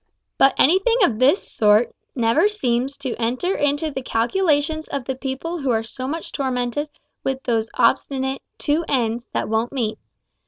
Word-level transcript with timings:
But 0.39 0.55
anything 0.57 0.97
of 1.03 1.19
this 1.19 1.47
sort 1.47 1.93
never 2.15 2.47
seems 2.47 2.97
to 2.97 3.13
enter 3.17 3.53
into 3.55 3.91
the 3.91 4.01
calculations 4.01 4.87
of 4.87 5.05
the 5.05 5.13
people 5.13 5.59
who 5.59 5.69
are 5.69 5.83
so 5.83 6.07
much 6.07 6.31
tormented 6.31 6.89
with 7.23 7.43
those 7.43 7.69
obstinate 7.75 8.41
"two 8.57 8.83
ends" 8.87 9.27
that 9.33 9.47
won't 9.47 9.71
meet. 9.71 9.99